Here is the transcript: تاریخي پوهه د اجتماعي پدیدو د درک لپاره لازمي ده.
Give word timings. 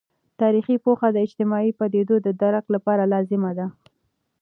تاریخي 0.41 0.75
پوهه 0.83 1.07
د 1.11 1.17
اجتماعي 1.25 1.71
پدیدو 1.79 2.15
د 2.25 2.27
درک 2.41 2.65
لپاره 2.75 3.03
لازمي 3.13 3.51
ده. 3.57 3.67